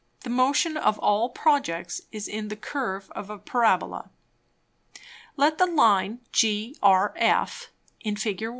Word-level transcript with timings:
The 0.21 0.31
Motion 0.31 0.77
of 0.77 0.97
all 0.97 1.29
Projects 1.29 2.01
is 2.11 2.27
in 2.27 2.47
the 2.47 2.55
Curve 2.55 3.11
of 3.15 3.29
a 3.29 3.37
Parabola: 3.37 4.09
Let 5.37 5.59
the 5.59 5.67
Line 5.67 6.21
GRF 6.33 7.67
(in 7.99 8.15
_Fig. 8.15 8.49